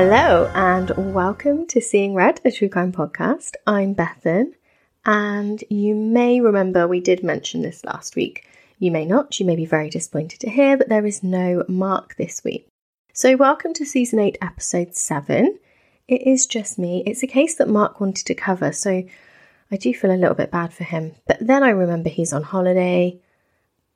[0.00, 3.54] Hello, and welcome to Seeing Red, a true crime podcast.
[3.66, 4.52] I'm Bethan,
[5.04, 8.46] and you may remember we did mention this last week.
[8.78, 12.14] You may not, you may be very disappointed to hear, but there is no Mark
[12.14, 12.68] this week.
[13.12, 15.58] So, welcome to season 8, episode 7.
[16.06, 17.02] It is just me.
[17.04, 19.02] It's a case that Mark wanted to cover, so
[19.72, 21.16] I do feel a little bit bad for him.
[21.26, 23.18] But then I remember he's on holiday.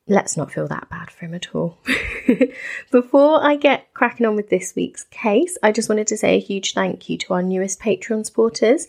[0.09, 1.79] Let's not feel that bad for him at all.
[2.91, 6.41] Before I get cracking on with this week's case, I just wanted to say a
[6.41, 8.89] huge thank you to our newest Patreon supporters.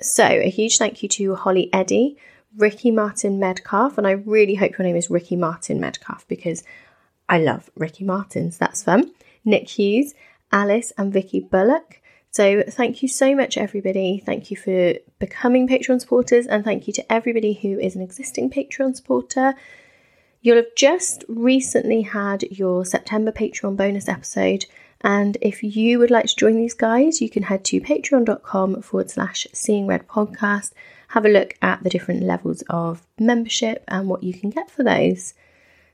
[0.00, 2.16] So, a huge thank you to Holly Eddy,
[2.56, 6.62] Ricky Martin Medcalf, and I really hope your name is Ricky Martin Medcalf because
[7.28, 9.12] I love Ricky Martins, that's fun.
[9.44, 10.14] Nick Hughes,
[10.50, 12.00] Alice, and Vicky Bullock.
[12.30, 14.22] So, thank you so much, everybody.
[14.24, 18.48] Thank you for becoming Patreon supporters, and thank you to everybody who is an existing
[18.48, 19.54] Patreon supporter.
[20.40, 24.66] You'll have just recently had your September Patreon bonus episode.
[25.00, 29.10] And if you would like to join these guys, you can head to patreon.com forward
[29.10, 30.72] slash seeing red podcast.
[31.08, 34.82] Have a look at the different levels of membership and what you can get for
[34.82, 35.34] those.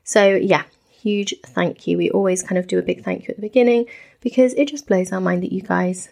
[0.03, 1.97] So, yeah, huge thank you.
[1.97, 3.85] We always kind of do a big thank you at the beginning
[4.21, 6.09] because it just blows our mind that you guys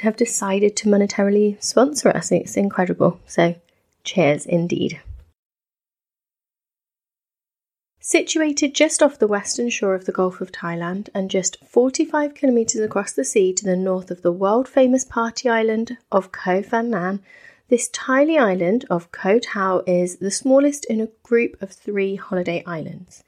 [0.00, 2.32] have decided to monetarily sponsor us.
[2.32, 3.20] It's incredible.
[3.26, 3.56] So,
[4.04, 5.00] cheers indeed.
[8.04, 12.80] Situated just off the western shore of the Gulf of Thailand and just 45 kilometres
[12.80, 17.20] across the sea to the north of the world famous party island of Koh Phangan,
[17.68, 22.64] this tiny island of Koh Tao is the smallest in a group of three holiday
[22.66, 23.22] islands.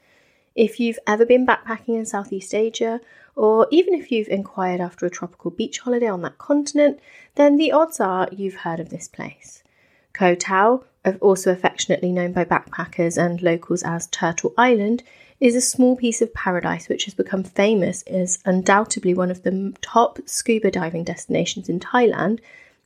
[0.55, 2.99] If you've ever been backpacking in Southeast Asia,
[3.33, 6.99] or even if you've inquired after a tropical beach holiday on that continent,
[7.35, 9.63] then the odds are you've heard of this place.
[10.11, 10.83] Koh Tao,
[11.19, 15.03] also affectionately known by backpackers and locals as Turtle Island,
[15.39, 19.73] is a small piece of paradise which has become famous as undoubtedly one of the
[19.81, 22.39] top scuba diving destinations in Thailand,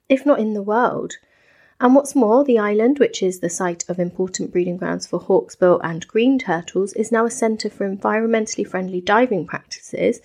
[0.07, 1.17] if not in the world.
[1.79, 5.79] And what's more, the island, which is the site of important breeding grounds for hawksbill
[5.83, 10.19] and green turtles, is now a centre for environmentally friendly diving practices,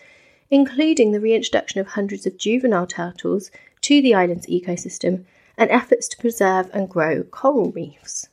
[0.51, 3.51] including the reintroduction of hundreds of juvenile turtles
[3.83, 8.29] to the island's ecosystem and efforts to preserve and grow coral reefs.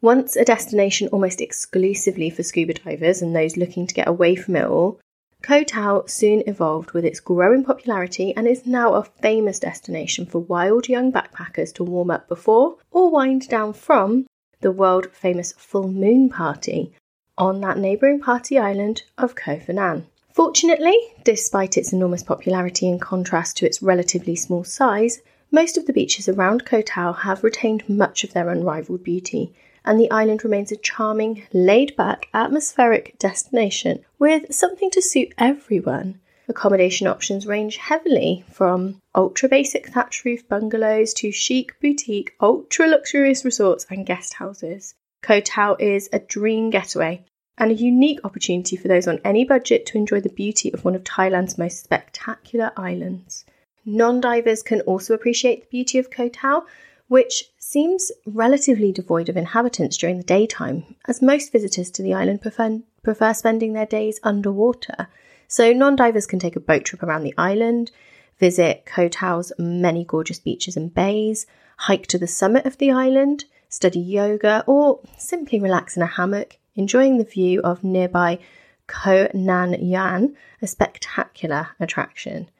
[0.00, 4.56] Once a destination almost exclusively for scuba divers and those looking to get away from
[4.56, 5.00] it all,
[5.42, 10.40] Koh Tao soon evolved with its growing popularity and is now a famous destination for
[10.40, 14.26] wild young backpackers to warm up before or wind down from
[14.60, 16.92] the world famous full moon party
[17.38, 20.04] on that neighbouring party island of Koh Phangan.
[20.32, 25.20] Fortunately, despite its enormous popularity in contrast to its relatively small size,
[25.50, 30.00] most of the beaches around Koh Tao have retained much of their unrivaled beauty, and
[30.00, 36.20] the island remains a charming, laid back, atmospheric destination with something to suit everyone.
[36.48, 43.44] Accommodation options range heavily from ultra basic thatch roof bungalows to chic boutique, ultra luxurious
[43.44, 44.94] resorts and guest houses.
[45.22, 47.24] Koh Tao is a dream getaway
[47.58, 50.94] and a unique opportunity for those on any budget to enjoy the beauty of one
[50.94, 53.44] of Thailand's most spectacular islands.
[53.88, 56.66] Non divers can also appreciate the beauty of Koh Tao,
[57.06, 62.42] which seems relatively devoid of inhabitants during the daytime, as most visitors to the island
[62.42, 65.06] prefer, prefer spending their days underwater.
[65.46, 67.92] So, non divers can take a boat trip around the island,
[68.40, 73.44] visit Koh Tao's many gorgeous beaches and bays, hike to the summit of the island,
[73.68, 78.40] study yoga, or simply relax in a hammock, enjoying the view of nearby
[78.88, 82.50] Koh Nang Yuan, a spectacular attraction.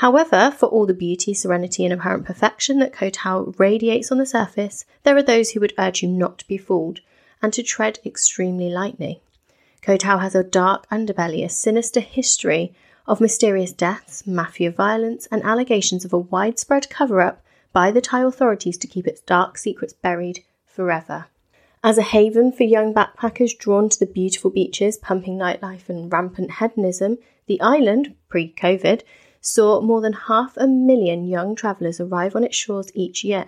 [0.00, 4.24] However, for all the beauty, serenity, and apparent perfection that Koh Tao radiates on the
[4.24, 7.00] surface, there are those who would urge you not to be fooled
[7.42, 9.20] and to tread extremely lightly.
[9.82, 12.72] Koh Tao has a dark underbelly, a sinister history
[13.06, 17.44] of mysterious deaths, mafia violence, and allegations of a widespread cover up
[17.74, 21.26] by the Thai authorities to keep its dark secrets buried forever.
[21.84, 26.52] As a haven for young backpackers drawn to the beautiful beaches, pumping nightlife, and rampant
[26.52, 29.02] hedonism, the island, pre COVID,
[29.40, 33.46] saw more than half a million young travellers arrive on its shores each year.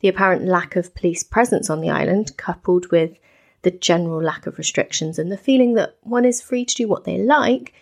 [0.00, 3.18] The apparent lack of police presence on the island, coupled with
[3.62, 7.04] the general lack of restrictions and the feeling that one is free to do what
[7.04, 7.74] they like,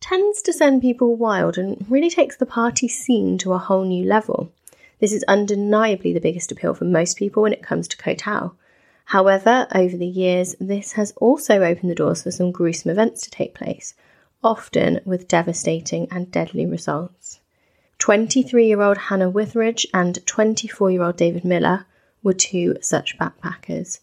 [0.00, 4.04] tends to send people wild and really takes the party scene to a whole new
[4.04, 4.52] level.
[4.98, 8.54] This is undeniably the biggest appeal for most people when it comes to Koh.
[9.06, 13.30] However, over the years, this has also opened the doors for some gruesome events to
[13.30, 13.94] take place,
[14.44, 17.40] often with devastating and deadly results.
[17.98, 21.86] 23 year old Hannah Witheridge and 24 year old David Miller
[22.22, 24.00] were two such backpackers.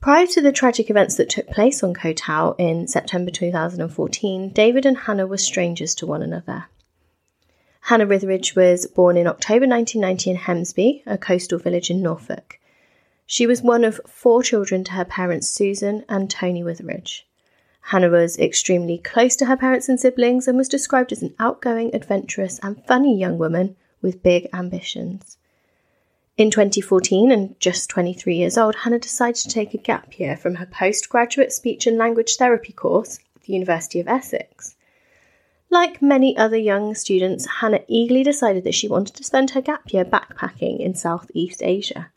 [0.00, 4.96] Prior to the tragic events that took place on Koh in September 2014, David and
[4.96, 6.66] Hannah were strangers to one another.
[7.82, 12.58] Hannah Witheridge was born in October 1990 in Hemsby, a coastal village in Norfolk.
[13.26, 17.26] She was one of four children to her parents Susan and Tony Witheridge.
[17.80, 21.94] Hannah was extremely close to her parents and siblings and was described as an outgoing,
[21.94, 25.38] adventurous, and funny young woman with big ambitions.
[26.36, 30.54] In 2014, and just 23 years old, Hannah decided to take a gap year from
[30.54, 34.76] her postgraduate speech and language therapy course at the University of Essex.
[35.68, 39.92] Like many other young students, Hannah eagerly decided that she wanted to spend her gap
[39.92, 42.10] year backpacking in Southeast Asia.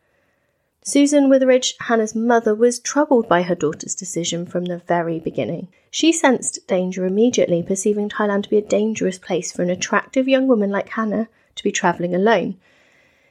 [0.86, 5.70] Susan Witheridge, Hannah's mother, was troubled by her daughter's decision from the very beginning.
[5.90, 10.46] She sensed danger immediately, perceiving Thailand to be a dangerous place for an attractive young
[10.46, 12.58] woman like Hannah to be travelling alone.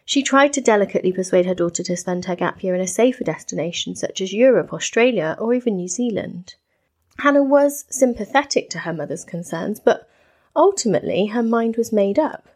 [0.06, 3.22] She tried to delicately persuade her daughter to spend her gap year in a safer
[3.22, 6.54] destination such as Europe, Australia, or even New Zealand.
[7.18, 10.08] Hannah was sympathetic to her mother's concerns, but
[10.56, 12.48] ultimately her mind was made up.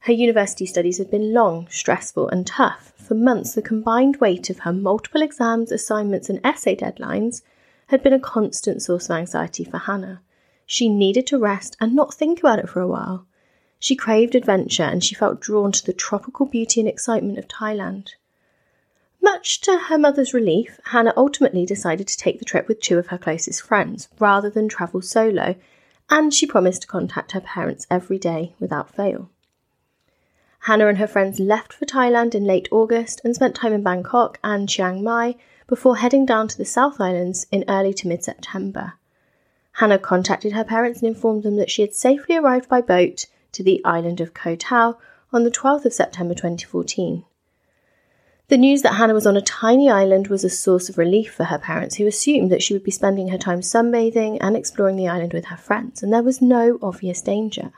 [0.00, 2.92] Her university studies had been long, stressful, and tough.
[2.96, 7.42] For months, the combined weight of her multiple exams, assignments, and essay deadlines
[7.88, 10.22] had been a constant source of anxiety for Hannah.
[10.66, 13.26] She needed to rest and not think about it for a while.
[13.78, 18.10] She craved adventure and she felt drawn to the tropical beauty and excitement of Thailand.
[19.22, 23.08] Much to her mother's relief, Hannah ultimately decided to take the trip with two of
[23.08, 25.54] her closest friends rather than travel solo,
[26.08, 29.30] and she promised to contact her parents every day without fail.
[30.60, 34.38] Hannah and her friends left for Thailand in late August and spent time in Bangkok
[34.44, 38.94] and Chiang Mai before heading down to the South Islands in early to mid September.
[39.72, 43.62] Hannah contacted her parents and informed them that she had safely arrived by boat to
[43.62, 44.98] the island of Koh Tao
[45.32, 47.24] on the 12th of September 2014.
[48.48, 51.44] The news that Hannah was on a tiny island was a source of relief for
[51.44, 55.06] her parents, who assumed that she would be spending her time sunbathing and exploring the
[55.06, 57.72] island with her friends, and there was no obvious danger.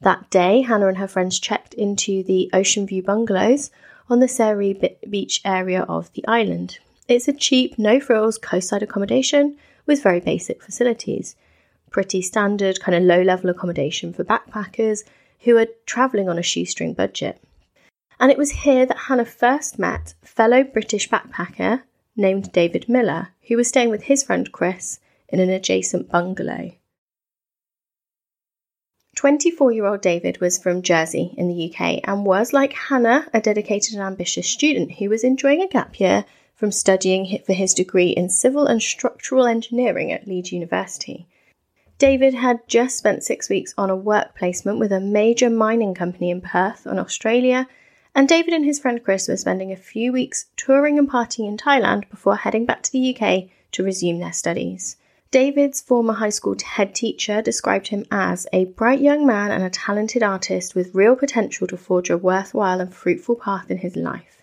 [0.00, 3.70] That day, Hannah and her friends checked into the Ocean View bungalows
[4.08, 6.78] on the Sairee beach area of the island.
[7.08, 9.56] It's a cheap, no frills coastside accommodation
[9.86, 11.34] with very basic facilities.
[11.90, 15.04] Pretty standard, kind of low level accommodation for backpackers
[15.40, 17.40] who are travelling on a shoestring budget.
[18.20, 21.82] And it was here that Hannah first met fellow British backpacker
[22.16, 26.72] named David Miller, who was staying with his friend Chris in an adjacent bungalow.
[29.18, 33.40] 24 year old David was from Jersey in the UK and was, like Hannah, a
[33.40, 36.24] dedicated and ambitious student who was enjoying a gap year
[36.54, 41.26] from studying for his degree in civil and structural engineering at Leeds University.
[41.98, 46.30] David had just spent six weeks on a work placement with a major mining company
[46.30, 47.66] in Perth, in Australia,
[48.14, 51.56] and David and his friend Chris were spending a few weeks touring and partying in
[51.56, 54.96] Thailand before heading back to the UK to resume their studies.
[55.30, 59.68] David's former high school head teacher described him as a bright young man and a
[59.68, 64.40] talented artist with real potential to forge a worthwhile and fruitful path in his life.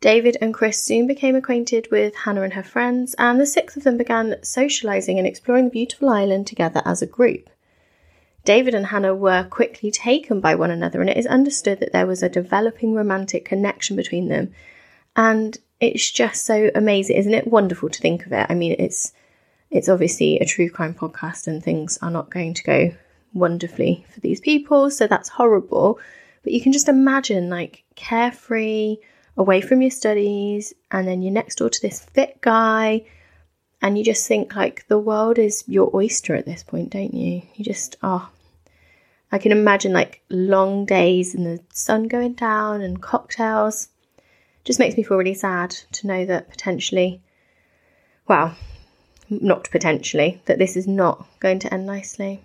[0.00, 3.84] David and Chris soon became acquainted with Hannah and her friends, and the six of
[3.84, 7.50] them began socializing and exploring the beautiful island together as a group.
[8.46, 12.06] David and Hannah were quickly taken by one another, and it is understood that there
[12.06, 14.54] was a developing romantic connection between them.
[15.16, 17.48] And it's just so amazing, isn't it?
[17.48, 18.46] Wonderful to think of it.
[18.48, 19.12] I mean, it's
[19.70, 22.94] it's obviously a true crime podcast and things are not going to go
[23.34, 25.98] wonderfully for these people, so that's horrible.
[26.42, 28.96] But you can just imagine like carefree,
[29.36, 33.04] away from your studies, and then you're next door to this fit guy,
[33.80, 37.42] and you just think like the world is your oyster at this point, don't you?
[37.54, 38.28] You just, oh,
[39.30, 43.88] I can imagine like long days and the sun going down and cocktails.
[44.64, 47.22] Just makes me feel really sad to know that potentially,
[48.26, 48.56] well,
[49.30, 52.40] not potentially, that this is not going to end nicely.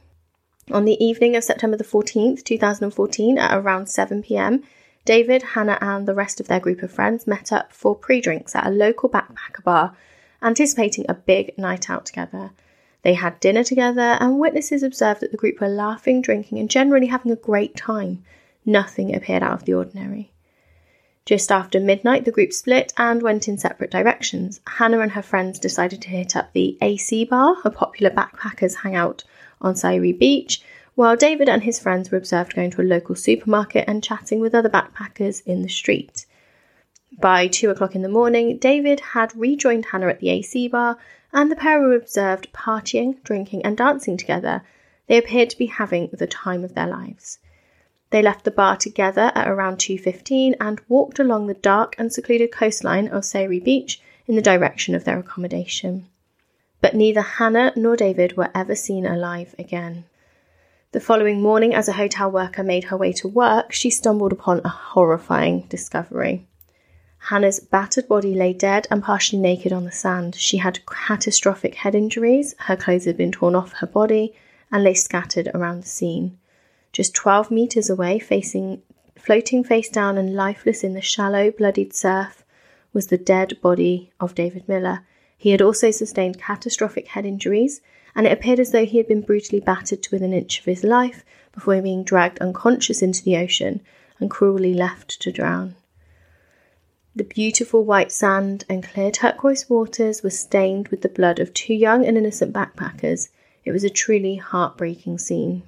[0.72, 4.63] On the evening of September the 14th, 2014, at around 7 pm,
[5.06, 8.56] David, Hannah, and the rest of their group of friends met up for pre drinks
[8.56, 9.96] at a local backpacker bar,
[10.42, 12.52] anticipating a big night out together.
[13.02, 17.08] They had dinner together, and witnesses observed that the group were laughing, drinking, and generally
[17.08, 18.24] having a great time.
[18.66, 20.32] Nothing appeared out of the ordinary.
[21.25, 24.60] Just after midnight, the group split and went in separate directions.
[24.68, 29.24] Hannah and her friends decided to hit up the AC Bar, a popular backpackers hangout
[29.62, 30.62] on Sairee Beach,
[30.96, 34.53] while David and his friends were observed going to a local supermarket and chatting with
[34.53, 36.25] other backpackers in the street.
[37.20, 40.98] By two o'clock in the morning, David had rejoined Hannah at the AC bar,
[41.32, 44.62] and the pair were observed partying, drinking, and dancing together.
[45.08, 47.39] They appeared to be having the time of their lives.
[48.13, 52.51] They left the bar together at around 2:15 and walked along the dark and secluded
[52.51, 56.05] coastline of Sairee Beach in the direction of their accommodation.
[56.79, 60.05] But neither Hannah nor David were ever seen alive again.
[60.91, 64.62] The following morning, as a hotel worker made her way to work, she stumbled upon
[64.63, 66.46] a horrifying discovery.
[67.17, 70.36] Hannah's battered body lay dead and partially naked on the sand.
[70.36, 74.36] She had catastrophic head injuries, her clothes had been torn off her body,
[74.72, 76.38] and lay scattered around the scene.
[76.94, 78.82] Just 12 metres away, facing,
[79.18, 82.46] floating face down and lifeless in the shallow, bloodied surf,
[82.94, 85.02] was the dead body of David Miller.
[85.36, 87.82] He had also sustained catastrophic head injuries,
[88.16, 90.66] and it appeared as though he had been brutally battered to within an inch of
[90.66, 93.82] his life before being dragged unconscious into the ocean
[94.20, 95.76] and cruelly left to drown.
[97.16, 101.74] The beautiful white sand and clear turquoise waters were stained with the blood of two
[101.74, 103.30] young and innocent backpackers
[103.66, 105.64] it was a truly heartbreaking scene.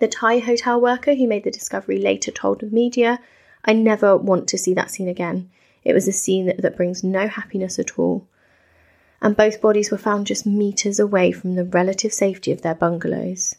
[0.00, 3.20] The Thai hotel worker who made the discovery later told the media,
[3.66, 5.50] I never want to see that scene again.
[5.84, 8.26] It was a scene that, that brings no happiness at all.
[9.20, 13.56] And both bodies were found just metres away from the relative safety of their bungalows.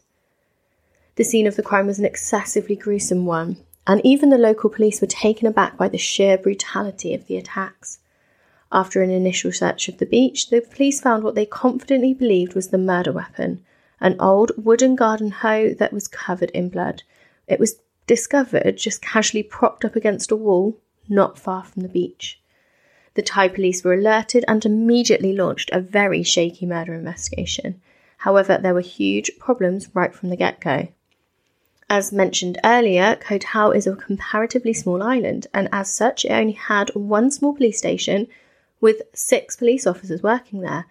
[1.16, 5.00] The scene of the crime was an excessively gruesome one, and even the local police
[5.00, 8.00] were taken aback by the sheer brutality of the attacks.
[8.72, 12.70] After an initial search of the beach, the police found what they confidently believed was
[12.70, 13.64] the murder weapon
[14.02, 17.04] an old wooden garden hoe that was covered in blood.
[17.48, 20.78] It was discovered just casually propped up against a wall
[21.08, 22.42] not far from the beach.
[23.14, 27.82] The Thai police were alerted and immediately launched a very shaky murder investigation.
[28.18, 30.88] However, there were huge problems right from the get go.
[31.90, 36.54] As mentioned earlier, Koh Tao is a comparatively small island, and as such, it only
[36.54, 38.28] had one small police station
[38.80, 40.86] with six police officers working there.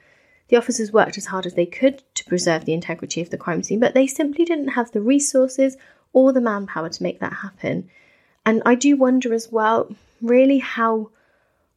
[0.51, 3.63] The officers worked as hard as they could to preserve the integrity of the crime
[3.63, 5.77] scene, but they simply didn't have the resources
[6.13, 7.89] or the manpower to make that happen.
[8.45, 11.11] And I do wonder as well, really, how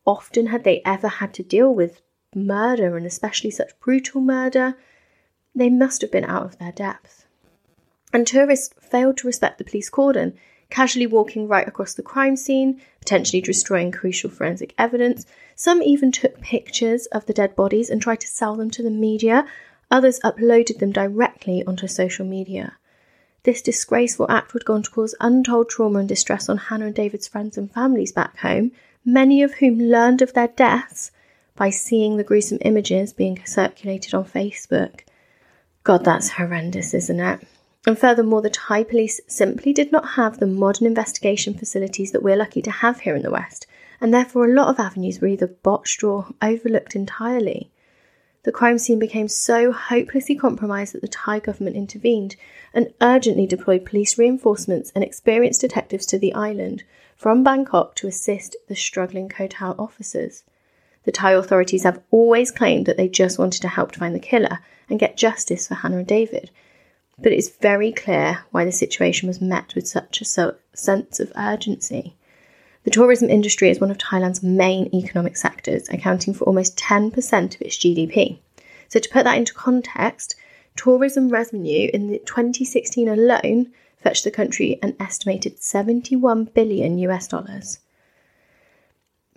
[0.08, 2.02] often had they ever had to deal with
[2.34, 4.76] murder and especially such brutal murder?
[5.54, 7.28] They must have been out of their depth.
[8.12, 10.34] And tourists failed to respect the police cordon,
[10.74, 15.24] casually walking right across the crime scene, potentially destroying crucial forensic evidence.
[15.56, 18.90] Some even took pictures of the dead bodies and tried to sell them to the
[18.90, 19.46] media.
[19.92, 22.78] Others uploaded them directly onto social media.
[23.44, 26.96] This disgraceful act would go on to cause untold trauma and distress on Hannah and
[26.96, 28.72] David's friends and families back home,
[29.06, 31.12] many of whom learned of their deaths
[31.56, 35.02] by seeing the gruesome images being circulated on Facebook.
[35.84, 37.48] God, that's horrendous, isn't it?
[37.86, 42.38] And furthermore, the Thai police simply did not have the modern investigation facilities that we're
[42.38, 43.68] lucky to have here in the West,
[44.00, 47.70] and therefore a lot of avenues were either botched or overlooked entirely.
[48.44, 52.36] The crime scene became so hopelessly compromised that the Thai government intervened
[52.74, 56.84] and urgently deployed police reinforcements and experienced detectives to the island
[57.16, 60.44] from Bangkok to assist the struggling Koh Tao officers.
[61.04, 64.60] The Thai authorities have always claimed that they just wanted to help find the killer
[64.90, 66.50] and get justice for Hannah and David,
[67.24, 71.32] but it's very clear why the situation was met with such a so- sense of
[71.38, 72.16] urgency.
[72.84, 77.62] The tourism industry is one of Thailand's main economic sectors, accounting for almost 10% of
[77.62, 78.40] its GDP.
[78.90, 80.36] So, to put that into context,
[80.76, 87.80] tourism revenue in the 2016 alone fetched the country an estimated 71 billion US dollars.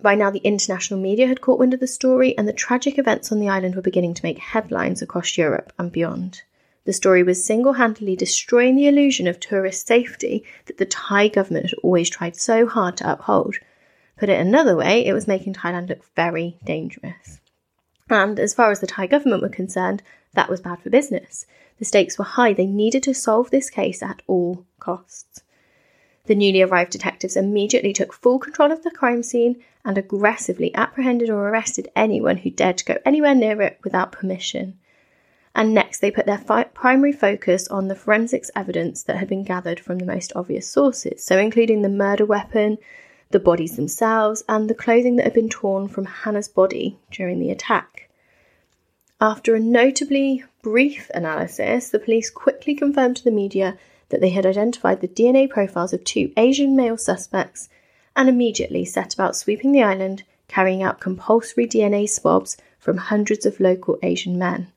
[0.01, 3.31] By now, the international media had caught wind of the story, and the tragic events
[3.31, 6.43] on the island were beginning to make headlines across Europe and beyond.
[6.87, 11.65] The story was single handedly destroying the illusion of tourist safety that the Thai government
[11.65, 13.57] had always tried so hard to uphold.
[14.15, 17.41] Put it another way, it was making Thailand look very dangerous.
[18.09, 20.01] And as far as the Thai government were concerned,
[20.33, 21.45] that was bad for business.
[21.77, 25.43] The stakes were high, they needed to solve this case at all costs.
[26.27, 31.29] The newly arrived detectives immediately took full control of the crime scene and aggressively apprehended
[31.29, 34.79] or arrested anyone who dared to go anywhere near it without permission
[35.57, 39.43] and next they put their fi- primary focus on the forensics evidence that had been
[39.43, 42.77] gathered from the most obvious sources, so including the murder weapon,
[43.31, 47.49] the bodies themselves, and the clothing that had been torn from Hannah's body during the
[47.49, 48.07] attack.
[49.19, 54.45] After a notably brief analysis, the police quickly confirmed to the media that they had
[54.45, 57.67] identified the DNA profiles of two Asian male suspects
[58.15, 63.59] and immediately set about sweeping the island, carrying out compulsory DNA swabs from hundreds of
[63.59, 64.71] local Asian men.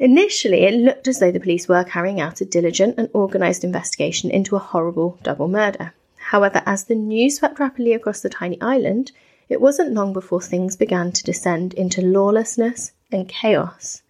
[0.00, 4.30] Initially, it looked as though the police were carrying out a diligent and organised investigation
[4.30, 5.92] into a horrible double murder.
[6.16, 9.12] However, as the news swept rapidly across the tiny island,
[9.50, 14.00] it wasn't long before things began to descend into lawlessness and chaos.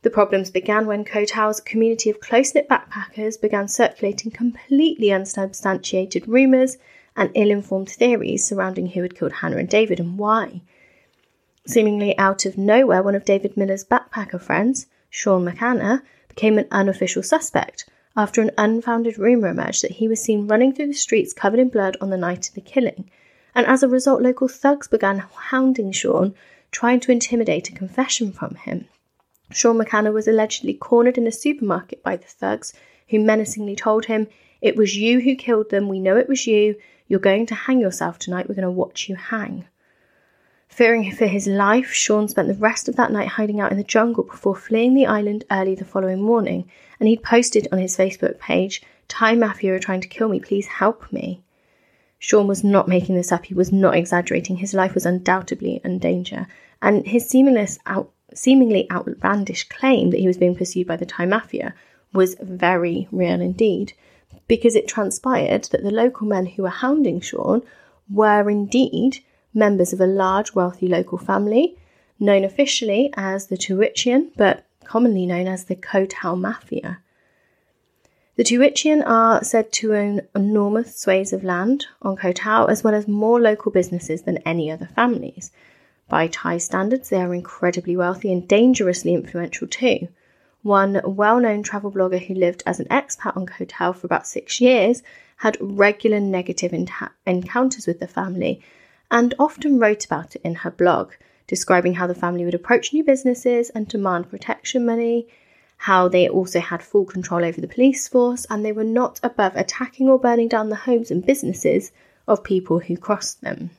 [0.00, 1.26] The problems began when Koh
[1.66, 6.78] community of close knit backpackers began circulating completely unsubstantiated rumours
[7.14, 10.62] and ill informed theories surrounding who had killed Hannah and David and why.
[11.66, 17.24] Seemingly out of nowhere, one of David Miller's backpacker friends, Sean McAnna, became an unofficial
[17.24, 21.58] suspect after an unfounded rumour emerged that he was seen running through the streets covered
[21.58, 23.10] in blood on the night of the killing.
[23.52, 26.36] And as a result, local thugs began hounding Sean,
[26.70, 28.86] trying to intimidate a confession from him.
[29.50, 32.74] Sean McAnna was allegedly cornered in a supermarket by the thugs,
[33.08, 34.28] who menacingly told him,
[34.60, 36.76] It was you who killed them, we know it was you,
[37.08, 39.66] you're going to hang yourself tonight, we're going to watch you hang.
[40.76, 43.82] Fearing for his life, Sean spent the rest of that night hiding out in the
[43.82, 48.38] jungle before fleeing the island early the following morning, and he'd posted on his Facebook
[48.38, 51.40] page, Thai Mafia are trying to kill me, please help me.
[52.18, 55.98] Sean was not making this up, he was not exaggerating, his life was undoubtedly in
[55.98, 56.46] danger,
[56.82, 57.34] and his
[57.86, 61.74] out, seemingly outlandish claim that he was being pursued by the Thai Mafia
[62.12, 63.94] was very real indeed,
[64.46, 67.62] because it transpired that the local men who were hounding Sean
[68.10, 69.20] were indeed
[69.56, 71.76] members of a large, wealthy local family,
[72.20, 76.98] known officially as the Toovichien, but commonly known as the Koh Tao Mafia.
[78.36, 82.94] The Toovichien are said to own enormous swathes of land on Koh Tao, as well
[82.94, 85.50] as more local businesses than any other families.
[86.08, 90.08] By Thai standards, they are incredibly wealthy and dangerously influential too.
[90.62, 94.26] One well known travel blogger who lived as an expat on Koh Tao for about
[94.26, 95.02] six years
[95.38, 96.72] had regular negative
[97.26, 98.62] encounters with the family
[99.10, 101.12] and often wrote about it in her blog,
[101.46, 105.28] describing how the family would approach new businesses and demand protection money,
[105.76, 109.54] how they also had full control over the police force, and they were not above
[109.54, 111.92] attacking or burning down the homes and businesses
[112.26, 113.70] of people who crossed them.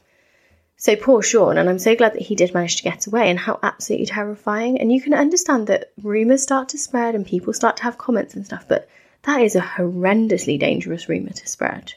[0.79, 3.39] So poor Sean, and I'm so glad that he did manage to get away, and
[3.39, 4.79] how absolutely terrifying.
[4.79, 8.35] And you can understand that rumours start to spread and people start to have comments
[8.35, 8.87] and stuff, but
[9.23, 11.95] that is a horrendously dangerous rumour to spread.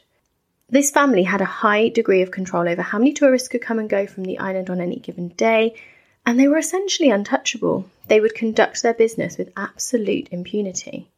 [0.73, 3.89] This family had a high degree of control over how many tourists could come and
[3.89, 5.75] go from the island on any given day,
[6.25, 7.89] and they were essentially untouchable.
[8.07, 11.09] They would conduct their business with absolute impunity.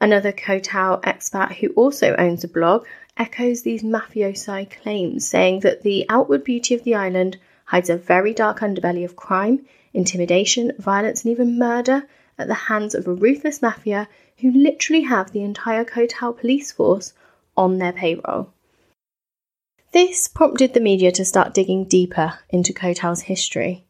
[0.00, 2.86] Another Koh Tao expat who also owns a blog
[3.18, 8.32] echoes these mafiosi claims, saying that the outward beauty of the island hides a very
[8.32, 13.60] dark underbelly of crime, intimidation, violence, and even murder at the hands of a ruthless
[13.60, 17.12] mafia who literally have the entire Koh Tao police force
[17.58, 18.54] on their payroll.
[19.96, 23.86] This prompted the media to start digging deeper into Koh Tao's history.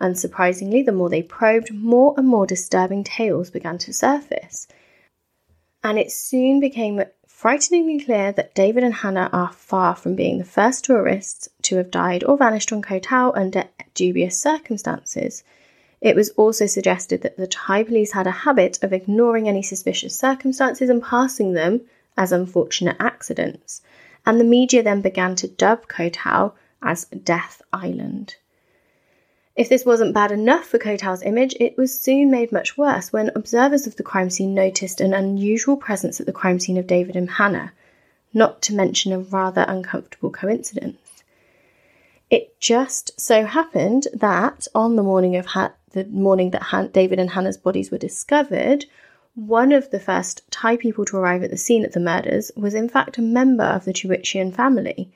[0.00, 4.68] Unsurprisingly, the more they probed, more and more disturbing tales began to surface.
[5.82, 10.44] And it soon became frighteningly clear that David and Hannah are far from being the
[10.44, 15.42] first tourists to have died or vanished on Koh Tao under dubious circumstances.
[16.00, 20.16] It was also suggested that the Thai police had a habit of ignoring any suspicious
[20.16, 21.80] circumstances and passing them
[22.16, 23.82] as unfortunate accidents
[24.28, 28.36] and the media then began to dub Koh as Death Island.
[29.56, 33.30] If this wasn't bad enough for Koh image, it was soon made much worse when
[33.34, 37.16] observers of the crime scene noticed an unusual presence at the crime scene of David
[37.16, 37.72] and Hannah,
[38.34, 41.22] not to mention a rather uncomfortable coincidence.
[42.28, 47.30] It just so happened that on the morning of ha- the morning that David and
[47.30, 48.84] Hannah's bodies were discovered,
[49.46, 52.74] one of the first Thai people to arrive at the scene of the murders was
[52.74, 55.12] in fact a member of the Toovichien family.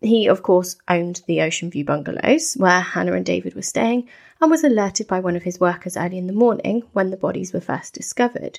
[0.00, 4.08] He, of course, owned the Ocean View bungalows where Hannah and David were staying
[4.40, 7.52] and was alerted by one of his workers early in the morning when the bodies
[7.52, 8.58] were first discovered.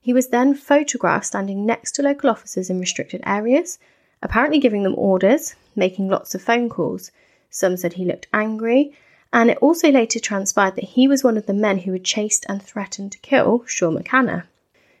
[0.00, 3.78] He was then photographed standing next to local officers in restricted areas,
[4.20, 7.12] apparently giving them orders, making lots of phone calls.
[7.50, 8.96] Some said he looked angry,
[9.32, 12.44] and it also later transpired that he was one of the men who had chased
[12.48, 14.44] and threatened to kill Sean McAnna.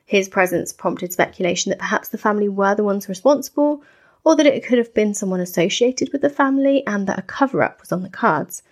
[0.04, 3.82] His presence prompted speculation that perhaps the family were the ones responsible,
[4.24, 7.62] or that it could have been someone associated with the family and that a cover
[7.62, 8.62] up was on the cards.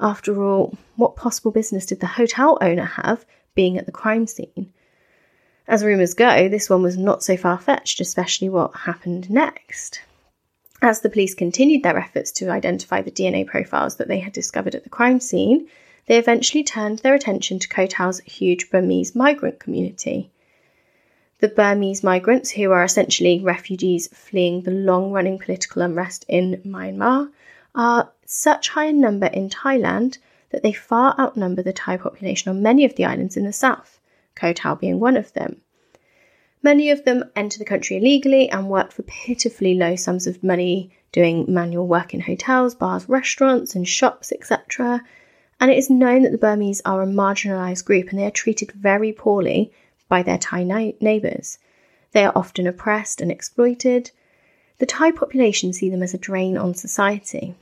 [0.00, 4.72] After all, what possible business did the hotel owner have being at the crime scene?
[5.68, 10.00] As rumours go, this one was not so far fetched, especially what happened next.
[10.82, 14.74] As the police continued their efforts to identify the DNA profiles that they had discovered
[14.74, 15.68] at the crime scene,
[16.06, 20.30] they eventually turned their attention to Koh Tao's huge Burmese migrant community.
[21.40, 27.30] The Burmese migrants, who are essentially refugees fleeing the long running political unrest in Myanmar,
[27.74, 30.18] are such high in number in Thailand
[30.50, 34.00] that they far outnumber the Thai population on many of the islands in the south,
[34.34, 35.62] Koh Tao being one of them.
[36.66, 40.90] Many of them enter the country illegally and work for pitifully low sums of money
[41.12, 45.04] doing manual work in hotels, bars, restaurants, and shops, etc.
[45.60, 48.72] And it is known that the Burmese are a marginalised group and they are treated
[48.72, 49.70] very poorly
[50.08, 50.64] by their Thai
[51.00, 51.60] neighbours.
[52.10, 54.10] They are often oppressed and exploited.
[54.78, 57.54] The Thai population see them as a drain on society.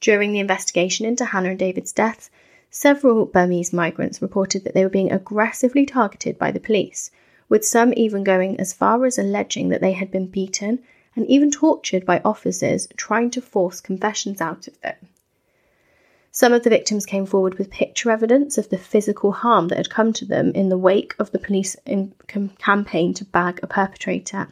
[0.00, 2.30] During the investigation into Hannah and David's deaths,
[2.70, 7.10] Several Burmese migrants reported that they were being aggressively targeted by the police,
[7.48, 10.80] with some even going as far as alleging that they had been beaten
[11.14, 14.96] and even tortured by officers trying to force confessions out of them.
[16.30, 19.88] Some of the victims came forward with picture evidence of the physical harm that had
[19.88, 21.76] come to them in the wake of the police
[22.58, 24.48] campaign to bag a perpetrator.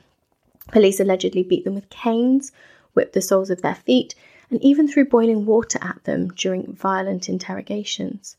[0.69, 2.53] Police allegedly beat them with canes,
[2.95, 4.15] whipped the soles of their feet,
[4.51, 8.37] and even threw boiling water at them during violent interrogations.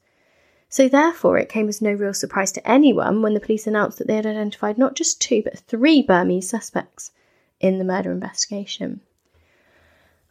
[0.70, 4.08] So, therefore, it came as no real surprise to anyone when the police announced that
[4.08, 7.12] they had identified not just two, but three Burmese suspects
[7.60, 9.02] in the murder investigation.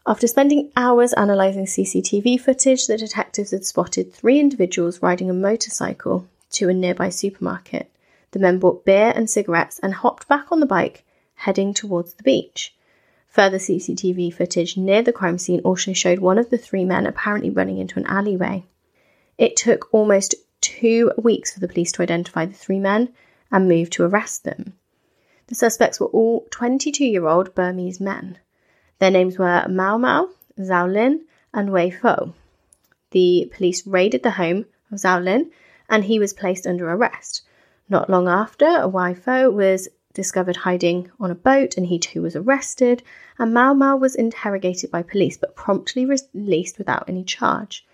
[0.07, 6.29] After spending hours analysing CCTV footage, the detectives had spotted three individuals riding a motorcycle
[6.51, 7.91] to a nearby supermarket.
[8.33, 11.05] The men bought beer and cigarettes and hopped back on the bike,
[11.37, 12.75] heading towards the beach.
[13.29, 17.49] Further CCTV footage near the crime scene also showed one of the three men apparently
[17.49, 18.65] running into an alleyway.
[19.37, 23.13] It took almost two weeks for the police to identify the three men
[23.51, 24.75] and move to arrest them.
[25.49, 28.39] The suspects were all 22 year old Burmese men.
[28.99, 32.33] Their names were Mau Mau, Zaw Lin, and Wai Phyo.
[33.11, 35.51] The police raided the home of Zaw Lin
[35.89, 37.43] and he was placed under arrest.
[37.89, 42.37] Not long after, Wai Phyo was discovered hiding on a boat and he too was
[42.37, 43.03] arrested,
[43.39, 47.85] and Mau Mau was interrogated by police but promptly released without any charge.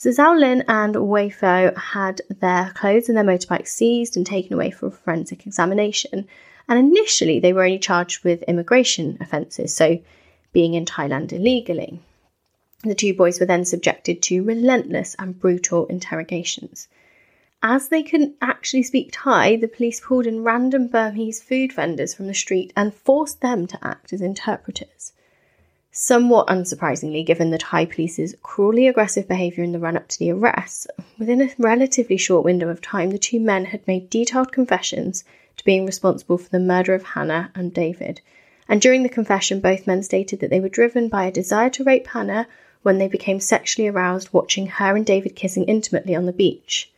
[0.00, 4.54] So Zaw Lin and Wai Phyo had their clothes and their motorbikes seized and taken
[4.54, 6.26] away for forensic examination.
[6.66, 9.98] And initially, they were only charged with immigration offences, so
[10.54, 12.00] being in Thailand illegally.
[12.82, 16.88] The two boys were then subjected to relentless and brutal interrogations.
[17.62, 22.26] As they couldn't actually speak Thai, the police pulled in random Burmese food vendors from
[22.26, 25.12] the street and forced them to act as interpreters.
[25.92, 30.30] Somewhat unsurprisingly, given the Thai police's cruelly aggressive behaviour in the run up to the
[30.30, 30.86] arrests,
[31.18, 35.24] within a relatively short window of time, the two men had made detailed confessions
[35.56, 38.20] to being responsible for the murder of Hannah and David.
[38.68, 41.82] And during the confession, both men stated that they were driven by a desire to
[41.82, 42.46] rape Hannah
[42.82, 46.92] when they became sexually aroused watching her and David kissing intimately on the beach.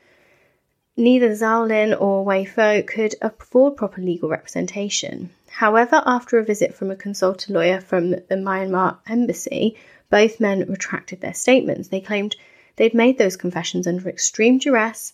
[0.99, 5.31] Neither Zaw Lin or Wai Phyo could afford proper legal representation.
[5.57, 9.77] However, after a visit from a consultant lawyer from the Myanmar embassy,
[10.09, 11.89] both men retracted their statements.
[11.89, 12.37] They claimed
[12.77, 15.13] they'd made those confessions under extreme duress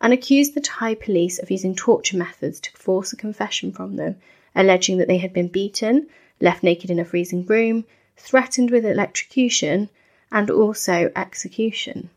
[0.00, 4.16] and accused the Thai police of using torture methods to force a confession from them,
[4.54, 6.06] alleging that they had been beaten,
[6.40, 7.84] left naked in a freezing room,
[8.16, 9.88] threatened with electrocution,
[10.30, 12.10] and also execution.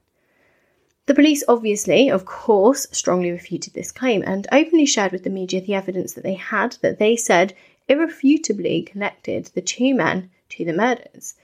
[1.06, 5.60] The police obviously, of course, strongly refuted this claim and openly shared with the media
[5.60, 7.54] the evidence that they had that they said
[7.90, 11.36] irrefutably connected the two men to the murders.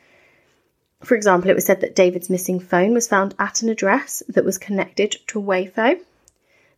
[1.04, 4.46] For example, it was said that David's missing phone was found at an address that
[4.46, 6.00] was connected to Wai Phyo.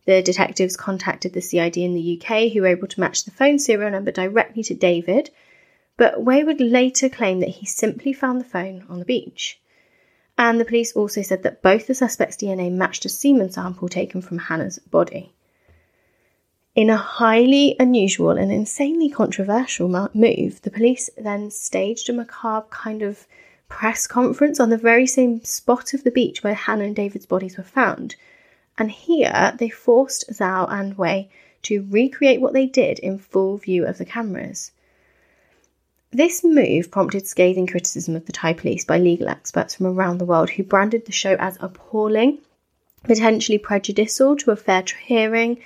[0.04, 3.60] The detectives contacted the CID in the UK, who were able to match the phone
[3.60, 5.30] serial number directly to David,
[5.96, 9.60] but Wai would later claim that he simply found the phone on the beach.
[10.38, 14.22] And the police also said that both the suspect's DNA matched a semen sample taken
[14.22, 15.32] from Hannah's body.
[16.74, 23.02] In a highly unusual and insanely controversial move, the police then staged a macabre kind
[23.02, 23.26] of
[23.68, 27.58] press conference on the very same spot of the beach where Hannah and David's bodies
[27.58, 28.16] were found.
[28.78, 31.28] And here they forced Zaw and Wai
[31.62, 34.72] to recreate what they did in full view of the cameras.
[36.14, 40.26] This move prompted scathing criticism of the Thai police by legal experts from around the
[40.26, 42.40] world who branded the show as appalling,
[43.02, 45.58] potentially prejudicial to a fair hearing,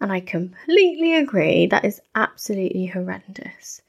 [0.00, 3.82] and I completely agree that is absolutely horrendous.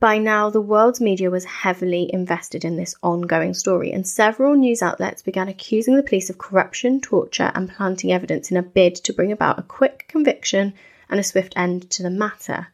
[0.00, 4.80] By now, the world's media was heavily invested in this ongoing story, and several news
[4.80, 9.12] outlets began accusing the police of corruption, torture, and planting evidence in a bid to
[9.12, 10.72] bring about a quick conviction
[11.10, 12.68] and a swift end to the matter.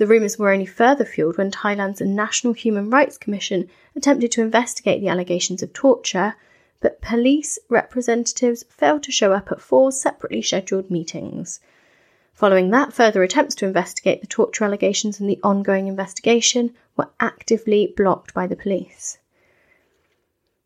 [0.00, 5.02] The rumours were only further fuelled when Thailand's National Human Rights Commission attempted to investigate
[5.02, 6.36] the allegations of torture,
[6.80, 11.60] but police representatives failed to show up at four separately scheduled meetings.
[12.32, 17.92] Following that, further attempts to investigate the torture allegations and the ongoing investigation were actively
[17.94, 19.18] blocked by the police.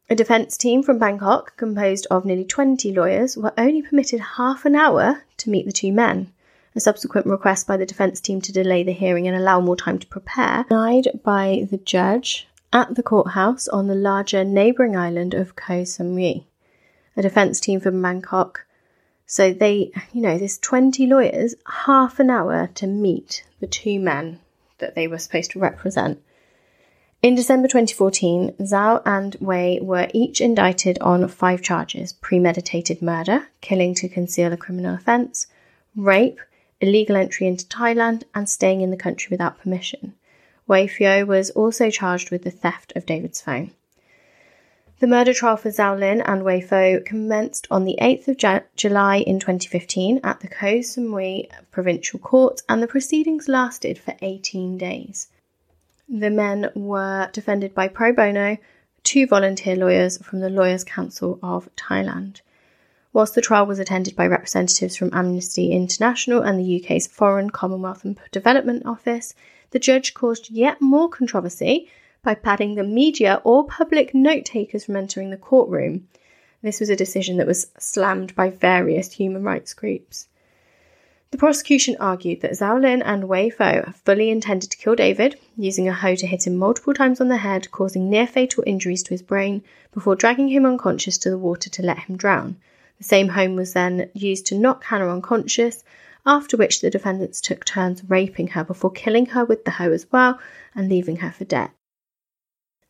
[0.09, 4.77] A defence team from Bangkok, composed of nearly 20 lawyers, were only permitted half an
[4.77, 6.31] hour to meet the two men.
[6.77, 9.99] A subsequent request by the defence team to delay the hearing and allow more time
[10.01, 15.55] to prepare, denied by the judge at the courthouse on the larger neighbouring island of
[15.55, 16.47] Koh Samui.
[17.17, 18.67] A defence team from Bangkok.
[19.25, 21.55] So they, you know, there's 20 lawyers,
[21.87, 24.41] half an hour to meet the two men
[24.79, 26.21] that they were supposed to represent.
[27.23, 33.95] In December 2014, Zaw and Wai were each indicted on five charges premeditated murder, killing
[33.95, 35.47] to conceal a criminal offence,
[35.97, 36.41] rape,
[36.85, 40.14] illegal entry into Thailand, and staying in the country without permission.
[40.66, 43.73] Wai Phyo was also charged with the theft of David's phone.
[45.01, 49.16] The murder trial for Zaw Lin and Wai Phyo commenced on the 8th of July
[49.16, 55.29] in 2015 at the Koh Samui Provincial Court, and the proceedings lasted for 18 days.
[56.09, 58.57] The men were defended by pro bono,
[59.03, 62.40] two volunteer lawyers from the Lawyers' Council of Thailand.
[63.14, 68.05] Whilst the trial was attended by representatives from Amnesty International and the UK's Foreign, Commonwealth
[68.05, 69.35] and Development Office,
[69.70, 71.88] the judge caused yet more controversy
[72.24, 76.09] by banning the media or public note takers from entering the courtroom.
[76.61, 80.27] This was a decision that was slammed by various human rights groups.
[81.31, 85.87] The prosecution argued that Zaw Lin and Wai Phyo fully intended to kill David, using
[85.87, 89.11] a hoe to hit him multiple times on the head, causing near fatal injuries to
[89.11, 92.57] his brain, before dragging him unconscious to the water to let him drown.
[93.05, 95.85] The same hoe was then used to knock Hannah unconscious,
[96.25, 100.11] after which the defendants took turns raping her before killing her with the hoe as
[100.11, 100.40] well
[100.75, 101.69] and leaving her for dead.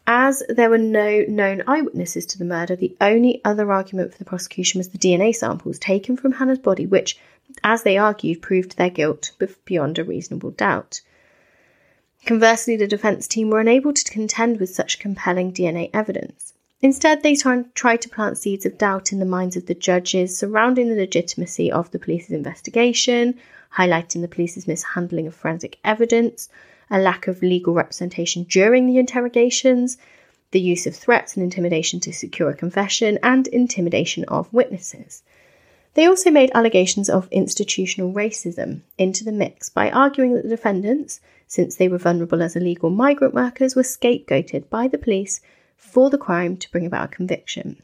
[0.06, 4.24] As there were no known eyewitnesses to the murder, the only other argument for the
[4.24, 7.18] prosecution was the DNA samples taken from Hannah's body, which
[7.64, 9.32] as they argued, proved their guilt
[9.64, 11.00] beyond a reasonable doubt.
[12.24, 16.54] Conversely, the defence team were unable to contend with such compelling DNA evidence.
[16.84, 20.86] Instead, they tried to plant seeds of doubt in the minds of the judges surrounding
[20.86, 23.40] the legitimacy of the police's investigation,
[23.78, 26.50] highlighting the police's mishandling of forensic evidence,
[26.90, 29.96] a lack of legal representation during the interrogations,
[30.50, 35.22] the use of threats and intimidation to secure a confession, and intimidation of witnesses.
[35.94, 41.22] They also made allegations of institutional racism into the mix by arguing that the defendants,
[41.46, 45.40] since they were vulnerable as illegal migrant workers, were scapegoated by the police
[45.76, 47.82] for the crime to bring about a conviction.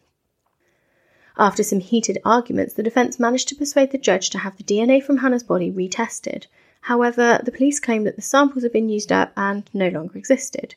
[1.37, 5.03] After some heated arguments, the defence managed to persuade the judge to have the DNA
[5.03, 6.47] from Hannah's body retested.
[6.83, 10.75] However, the police claimed that the samples had been used up and no longer existed.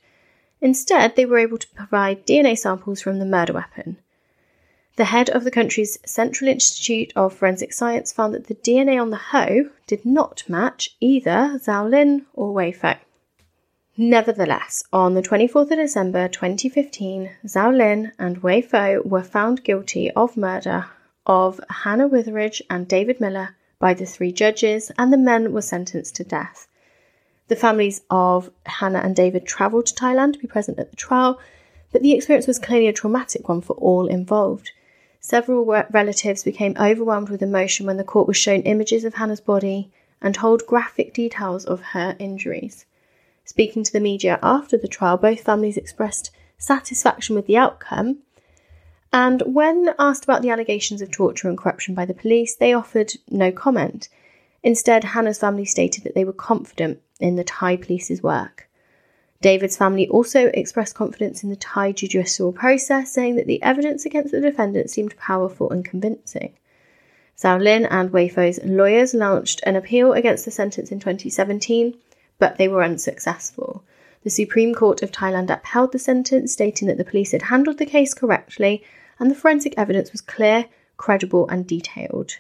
[0.62, 3.98] Instead, they were able to provide DNA samples from the murder weapon.
[4.96, 9.10] The head of the country's Central Institute of Forensic Science found that the DNA on
[9.10, 12.98] the hoe did not match either Zaw Lin or Wai Phyo.
[13.96, 20.10] Nevertheless, on the 24th of December 2015, Zaw Lin and Wai Phyo were found guilty
[20.12, 20.88] of murder
[21.28, 26.16] of Hannah Witheridge and David Miller by the three judges, and the men were sentenced
[26.16, 26.68] to death.
[27.50, 31.40] The families of Hannah and David travelled to Thailand to be present at the trial,
[31.92, 34.72] but the experience was clearly a traumatic one for all involved.
[35.20, 39.92] Several relatives became overwhelmed with emotion when the court was shown images of Hannah's body
[40.20, 42.88] and told graphic details of her injuries.
[43.46, 48.20] Speaking to the media after the trial, both families expressed satisfaction with the outcome.
[49.12, 53.14] And when asked about the allegations of torture and corruption by the police, they offered
[53.30, 54.10] no comment.
[54.64, 58.70] Instead, Hannah's family stated that they were confident in the Thai police's work.
[59.42, 64.32] David's family also expressed confidence in the Thai judicial process, saying that the evidence against
[64.32, 66.54] the defendant seemed powerful and convincing.
[67.38, 71.98] Zaw Lin and Wai Phyo's lawyers launched an appeal against the sentence in 2017,
[72.44, 73.82] but they were unsuccessful.
[74.26, 77.86] The Supreme Court of Thailand upheld the sentence, stating that the police had handled the
[77.86, 78.84] case correctly
[79.18, 80.66] and the forensic evidence was clear,
[80.98, 82.40] credible, and detailed.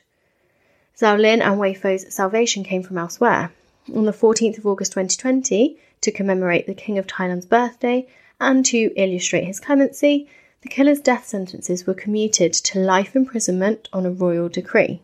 [0.98, 3.54] Zaw Lin and Wai Phyo's salvation came from elsewhere.
[3.96, 8.06] On the 14th of August 2020, to commemorate the King of Thailand's birthday
[8.42, 10.28] and to illustrate his clemency,
[10.64, 15.00] the killer's death sentences were commuted to life imprisonment on a royal decree.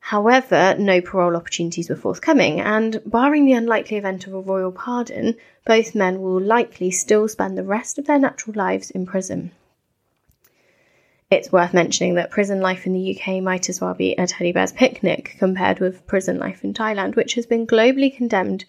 [0.00, 5.36] However, no parole opportunities were forthcoming, and barring the unlikely event of a royal pardon,
[5.66, 9.50] both men will likely still spend the rest of their natural lives in prison.
[11.30, 14.52] It's worth mentioning that prison life in the UK might as well be a teddy
[14.52, 18.64] bear's picnic compared with prison life in Thailand, which has been globally condemned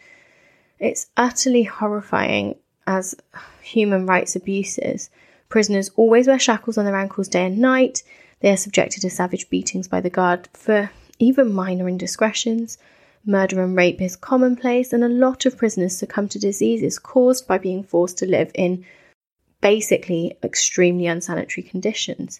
[0.79, 2.55] it's utterly horrifying
[2.87, 3.15] as
[3.61, 5.09] human rights abuses.
[5.49, 8.01] Prisoners always wear shackles on their ankles day and night.
[8.39, 10.89] They are subjected to savage beatings by the guard for
[11.19, 12.77] even minor indiscretions.
[13.25, 17.57] Murder and rape is commonplace, and a lot of prisoners succumb to diseases caused by
[17.57, 18.85] being forced to live in
[19.61, 22.39] basically extremely unsanitary conditions.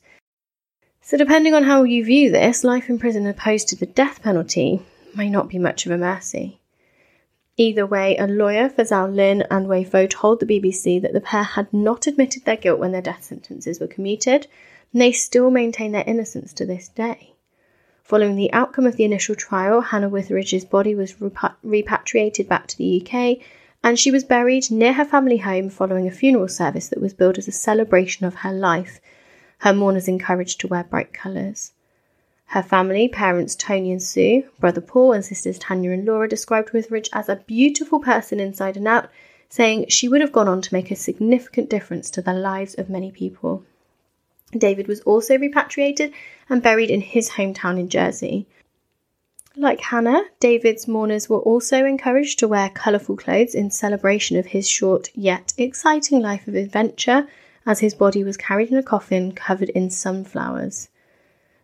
[1.02, 4.82] So, depending on how you view this, life in prison opposed to the death penalty
[5.16, 6.60] may not be much of a mercy.
[7.58, 11.20] Either way, a lawyer for Zaw Lin and Wai Phyo told the BBC that the
[11.20, 14.48] pair had not admitted their guilt when their death sentences were commuted,
[14.94, 17.34] and they still maintain their innocence to this day.
[18.10, 21.14] Following the outcome of the initial trial, Hannah Witheridge's body was
[21.62, 23.38] repatriated back to the UK,
[23.84, 27.38] and she was buried near her family home following a funeral service that was billed
[27.38, 29.00] as a celebration of her life.
[29.60, 31.74] Her mourners encouraged to wear bright colours.
[32.48, 37.12] Her family, parents Tony and Sue, brother Paul, and sisters Tanya and Laura, described Witheridge
[37.14, 39.08] as a beautiful person inside and out,
[39.50, 42.90] saying she would have gone on to make a significant difference to the lives of
[42.90, 43.66] many people.
[44.58, 46.14] David was also repatriated
[46.50, 48.48] and buried in his hometown in Jersey.
[49.56, 54.68] Like Hannah, David's mourners were also encouraged to wear colourful clothes in celebration of his
[54.68, 57.28] short yet exciting life of adventure
[57.66, 60.90] as his body was carried in a coffin covered in sunflowers.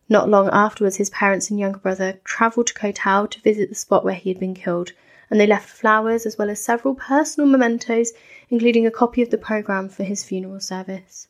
[0.08, 4.06] Not long afterwards, his parents and younger brother travelled to Koh to visit the spot
[4.06, 4.92] where he had been killed,
[5.32, 8.14] and they left flowers as well as several personal mementos,
[8.50, 11.28] including a copy of the programme for his funeral service.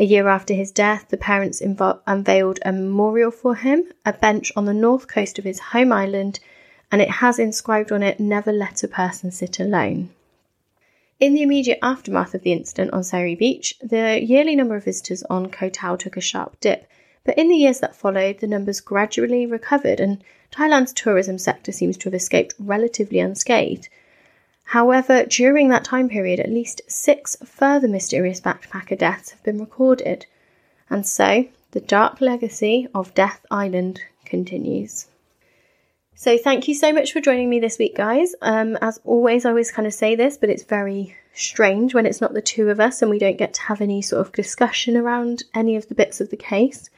[0.00, 4.50] A year after his death, the parents invo- unveiled a memorial for him, a bench
[4.56, 6.40] on the north coast of his home island,
[6.90, 10.08] and it has inscribed on it, Never let a person sit alone.
[11.20, 15.22] In the immediate aftermath of the incident on Sairee Beach, the yearly number of visitors
[15.24, 16.86] on Koh Tao took a sharp dip,
[17.22, 21.98] but in the years that followed, the numbers gradually recovered, and Thailand's tourism sector seems
[21.98, 23.90] to have escaped relatively unscathed.
[24.70, 30.26] However, during that time period, at least six further mysterious backpacker deaths have been recorded.
[30.88, 35.08] And so, the dark legacy of Death Island continues.
[36.14, 38.36] So, thank you so much for joining me this week, guys.
[38.42, 42.20] Um, as always, I always kind of say this, but it's very strange when it's
[42.20, 44.96] not the two of us and we don't get to have any sort of discussion
[44.96, 46.88] around any of the bits of the case.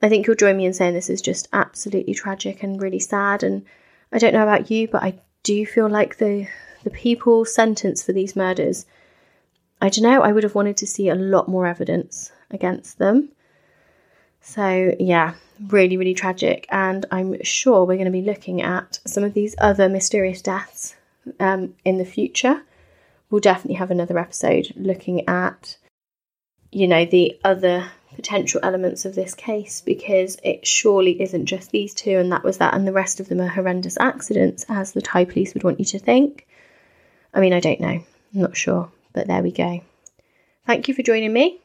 [0.00, 3.42] I think you'll join me in saying this is just absolutely tragic and really sad.
[3.42, 3.64] And
[4.12, 6.46] I don't know about you, but I do feel like the
[6.84, 8.86] the people sentenced for these murders,
[9.80, 13.30] I don't know, I would have wanted to see a lot more evidence against them.
[14.40, 15.34] So, yeah,
[15.68, 16.66] really, really tragic.
[16.70, 20.96] And I'm sure we're going to be looking at some of these other mysterious deaths
[21.38, 22.62] um, in the future.
[23.30, 25.76] We'll definitely have another episode looking at,
[26.72, 31.94] you know, the other potential elements of this case because it surely isn't just these
[31.94, 35.02] two and that was that, and the rest of them are horrendous accidents, as the
[35.02, 36.47] Thai police would want you to think.
[37.34, 37.88] I mean, I don't know.
[37.88, 39.80] I'm not sure, but there we go.
[40.66, 41.60] Thank you for joining me.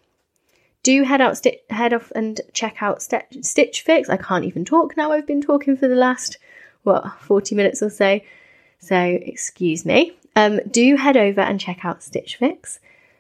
[0.82, 4.10] Do head out, sti- head off and check out St- Stitch Fix.
[4.10, 5.12] I can't even talk now.
[5.12, 6.38] I've been talking for the last
[6.84, 8.20] what 40 minutes or so.
[8.80, 10.14] So excuse me.
[10.36, 12.80] Um, do head over and check out Stitch Fix,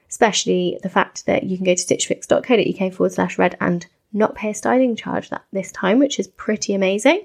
[0.09, 4.49] especially the fact that you can go to stitchfix.co.uk forward slash red and not pay
[4.49, 7.23] a styling charge that this time, which is pretty amazing.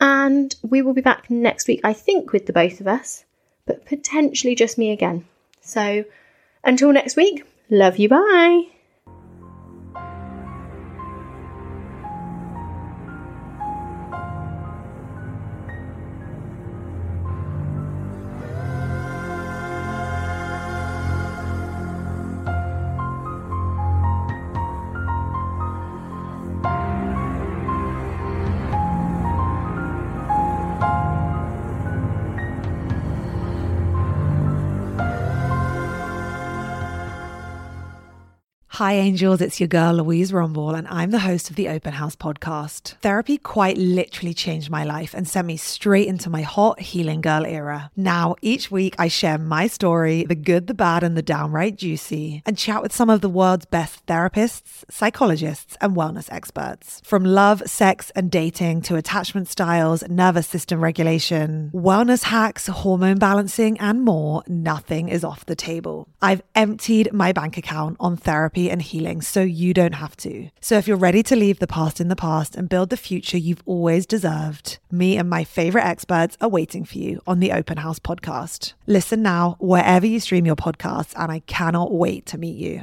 [0.00, 3.24] And we will be back next week, I think, with the both of us
[3.70, 5.24] but potentially just me again.
[5.60, 6.04] So
[6.64, 8.64] until next week, love you, bye.
[38.80, 39.42] Hi, angels.
[39.42, 42.94] It's your girl, Louise Rumble, and I'm the host of the Open House podcast.
[43.02, 47.44] Therapy quite literally changed my life and sent me straight into my hot healing girl
[47.44, 47.90] era.
[47.94, 52.42] Now, each week, I share my story the good, the bad, and the downright juicy
[52.46, 57.02] and chat with some of the world's best therapists, psychologists, and wellness experts.
[57.04, 63.78] From love, sex, and dating to attachment styles, nervous system regulation, wellness hacks, hormone balancing,
[63.78, 66.08] and more, nothing is off the table.
[66.22, 70.50] I've emptied my bank account on therapy and healing so you don't have to.
[70.60, 73.38] So if you're ready to leave the past in the past and build the future
[73.38, 77.78] you've always deserved, me and my favorite experts are waiting for you on the Open
[77.78, 78.72] House podcast.
[78.86, 82.78] Listen now wherever you stream your podcasts, and I cannot wait to meet you.